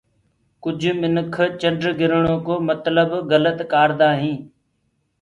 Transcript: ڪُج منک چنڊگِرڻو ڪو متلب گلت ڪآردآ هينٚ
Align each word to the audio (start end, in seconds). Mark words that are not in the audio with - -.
ڪُج 0.63 0.81
منک 0.99 1.35
چنڊگِرڻو 1.61 2.35
ڪو 2.45 2.55
متلب 2.67 3.09
گلت 3.31 3.57
ڪآردآ 3.71 4.09
هينٚ 4.21 4.43